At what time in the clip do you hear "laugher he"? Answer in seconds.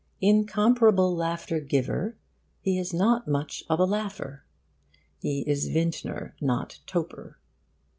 3.75-5.41